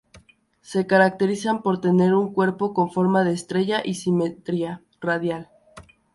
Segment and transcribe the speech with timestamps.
[0.61, 5.51] Se caracterizan por tener un cuerpo con forma de estrella y simetría radial.